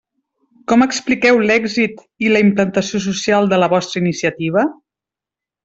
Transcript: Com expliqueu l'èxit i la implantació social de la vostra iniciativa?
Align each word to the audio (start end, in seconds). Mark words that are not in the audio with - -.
Com 0.71 0.83
expliqueu 0.85 1.41
l'èxit 1.49 2.01
i 2.29 2.33
la 2.33 2.41
implantació 2.47 3.03
social 3.09 3.53
de 3.53 3.61
la 3.65 3.69
vostra 3.77 4.03
iniciativa? 4.07 4.65